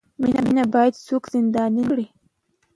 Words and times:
مینه 0.45 0.63
باید 0.73 1.01
څوک 1.07 1.23
زنداني 1.33 1.81
نه 1.83 1.87
کړي. 1.89 2.05